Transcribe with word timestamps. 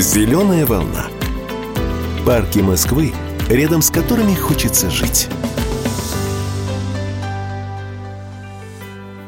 Зеленая 0.00 0.64
волна. 0.64 1.08
Парки 2.24 2.60
Москвы, 2.60 3.12
рядом 3.50 3.82
с 3.82 3.90
которыми 3.90 4.34
хочется 4.34 4.88
жить. 4.88 5.28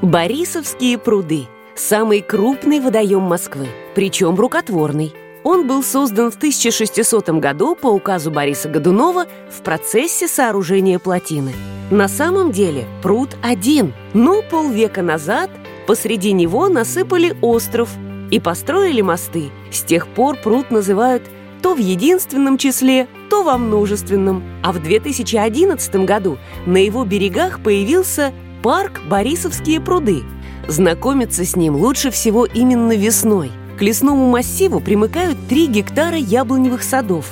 Борисовские 0.00 0.96
пруды– 0.96 1.42
самый 1.76 2.22
крупный 2.22 2.80
водоем 2.80 3.20
Москвы, 3.20 3.68
причем 3.94 4.36
рукотворный. 4.36 5.12
Он 5.44 5.66
был 5.66 5.82
создан 5.82 6.30
в 6.30 6.36
1600 6.36 7.28
году 7.38 7.74
по 7.74 7.88
указу 7.88 8.30
Бориса 8.30 8.70
Годунова 8.70 9.26
в 9.50 9.60
процессе 9.60 10.26
сооружения 10.26 10.98
плотины. 10.98 11.52
На 11.90 12.08
самом 12.08 12.50
деле 12.50 12.86
пруд 13.02 13.36
один, 13.42 13.92
но 14.14 14.40
полвека 14.40 15.02
назад 15.02 15.50
посреди 15.86 16.32
него 16.32 16.70
насыпали 16.70 17.36
остров 17.42 17.90
и 18.32 18.40
построили 18.40 19.00
мосты. 19.00 19.50
С 19.70 19.82
тех 19.82 20.08
пор 20.08 20.36
пруд 20.36 20.72
называют 20.72 21.22
то 21.62 21.76
в 21.76 21.78
единственном 21.78 22.58
числе, 22.58 23.06
то 23.30 23.44
во 23.44 23.56
множественном. 23.56 24.42
А 24.64 24.72
в 24.72 24.82
2011 24.82 25.94
году 26.04 26.38
на 26.66 26.78
его 26.78 27.04
берегах 27.04 27.62
появился 27.62 28.32
парк 28.64 29.00
«Борисовские 29.08 29.80
пруды». 29.80 30.24
Знакомиться 30.66 31.44
с 31.44 31.54
ним 31.54 31.76
лучше 31.76 32.10
всего 32.10 32.46
именно 32.46 32.96
весной– 32.96 33.52
к 33.78 33.82
лесному 33.82 34.30
массиву 34.30 34.80
примыкают 34.80 35.36
3 35.48 35.66
гектара 35.66 36.16
яблоневых 36.16 36.82
садов. 36.82 37.26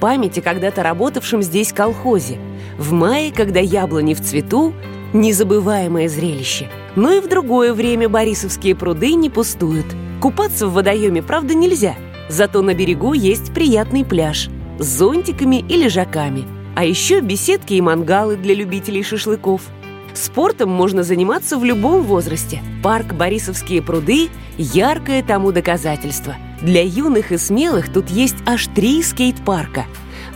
Память 0.00 0.38
о 0.38 0.40
когда-то 0.40 0.82
работавшем 0.82 1.42
здесь 1.42 1.72
колхозе. 1.72 2.38
В 2.78 2.92
мае, 2.92 3.32
когда 3.32 3.60
яблони 3.60 4.14
в 4.14 4.22
цвету, 4.22 4.72
незабываемое 5.12 6.08
зрелище. 6.08 6.68
Но 6.96 7.12
и 7.12 7.20
в 7.20 7.28
другое 7.28 7.74
время 7.74 8.08
Борисовские 8.08 8.74
пруды 8.76 9.12
не 9.14 9.28
пустуют. 9.28 9.86
Купаться 10.20 10.66
в 10.66 10.72
водоеме, 10.74 11.22
правда, 11.22 11.54
нельзя. 11.54 11.94
Зато 12.28 12.62
на 12.62 12.74
берегу 12.74 13.14
есть 13.14 13.52
приятный 13.52 14.04
пляж 14.04 14.48
с 14.78 14.86
зонтиками 14.86 15.64
и 15.68 15.76
лежаками. 15.76 16.44
А 16.76 16.84
еще 16.84 17.20
беседки 17.20 17.74
и 17.74 17.80
мангалы 17.80 18.36
для 18.36 18.54
любителей 18.54 19.02
шашлыков– 19.02 19.62
Спортом 20.14 20.70
можно 20.70 21.02
заниматься 21.02 21.56
в 21.56 21.64
любом 21.64 22.02
возрасте. 22.02 22.62
Парк 22.82 23.14
Борисовские 23.14 23.82
пруды– 23.82 24.28
яркое 24.58 25.22
тому 25.22 25.52
доказательство. 25.52 26.36
Для 26.60 26.82
юных 26.82 27.32
и 27.32 27.38
смелых 27.38 27.92
тут 27.92 28.10
есть 28.10 28.36
аж 28.44 28.66
три 28.74 29.02
скейт-парка. 29.02 29.86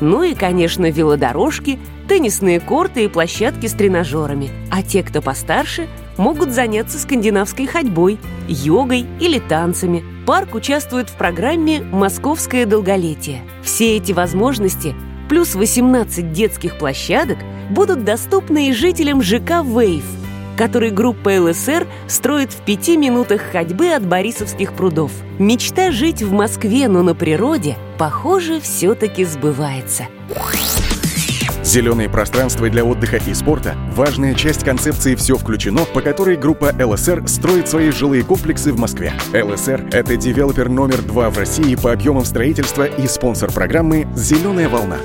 Ну 0.01 0.23
и, 0.23 0.35
конечно, 0.35 0.91
велодорожки, 0.91 1.79
теннисные 2.09 2.61
корты 2.61 3.05
и 3.05 3.09
площадки 3.09 3.67
с 3.67 3.73
тренажерами. 3.73 4.51
А 4.71 4.83
те, 4.83 5.03
кто 5.03 5.21
постарше, 5.21 5.89
могут 6.17 6.51
заняться 6.51 6.99
скандинавской 6.99 7.67
ходьбой, 7.67 8.19
йогой 8.49 9.07
или 9.21 9.39
танцами. 9.39 10.05
Парк 10.27 10.55
участвует 10.55 11.11
в 11.11 11.17
программе 11.17 11.81
«Московское 11.81 12.67
долголетие». 12.67 13.43
Все 13.63 13.97
эти 13.97 14.13
возможности 14.13 14.95
плюс 15.29 15.55
18 15.55 16.33
детских 16.33 16.79
площадок 16.79 17.39
будут 17.71 18.05
доступны 18.05 18.69
и 18.69 18.73
жителям 18.73 19.23
ЖК 19.23 19.63
«Вейв», 19.65 20.05
который 20.57 20.91
группа 20.91 21.41
ЛСР 21.41 21.87
строит 22.07 22.53
в 22.53 22.61
пяти 22.65 22.97
минутах 22.97 23.43
ходьбы 23.53 23.91
от 23.93 24.07
Борисовских 24.07 24.73
прудов. 24.73 25.13
Мечта 25.39 25.91
жить 25.91 26.23
в 26.23 26.33
Москве, 26.33 26.89
но 26.89 27.03
на 27.03 27.15
природе, 27.15 27.77
похоже, 27.99 28.61
все-таки 28.61 29.25
сбывается. 29.25 30.07
Зеленые 31.75 32.09
пространства 32.09 32.71
для 32.71 32.85
отдыха 32.85 33.17
и 33.17 33.35
спорта– 33.35 33.75
важная 33.97 34.35
часть 34.35 34.63
концепции 34.63 35.17
«Все 35.17 35.37
включено», 35.37 35.85
по 35.85 36.03
которой 36.03 36.37
группа 36.37 36.73
ЛСР 36.79 37.27
строит 37.27 37.69
свои 37.69 37.91
жилые 37.91 38.23
комплексы 38.23 38.73
в 38.73 38.79
Москве. 38.79 39.13
ЛСР– 39.33 39.89
это 39.91 40.17
девелопер 40.17 40.69
номер 40.69 41.03
два 41.03 41.31
в 41.31 41.39
России 41.39 41.75
по 41.75 41.93
объемам 41.93 42.25
строительства 42.27 42.85
и 42.85 43.09
спонсор 43.09 43.51
программы 43.51 44.07
«Зеленая 44.15 44.69
волна». 44.69 44.99